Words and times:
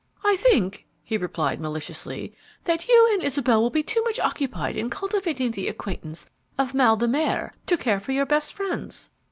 "I 0.25 0.35
think," 0.35 0.87
he 1.03 1.15
replied, 1.15 1.61
maliciously, 1.61 2.33
"that 2.63 2.87
you 2.87 3.09
and 3.13 3.21
Isabel 3.21 3.61
will 3.61 3.69
be 3.69 3.83
too 3.83 4.03
much 4.03 4.17
occupied 4.19 4.75
in 4.75 4.89
cultivating 4.89 5.51
the 5.51 5.67
acquaintance 5.67 6.27
of 6.57 6.73
mal 6.73 6.97
de 6.97 7.07
mer 7.07 7.53
to 7.67 7.77
care 7.77 7.99
for 7.99 8.11
your 8.11 8.25
best 8.25 8.51
friends." 8.51 9.11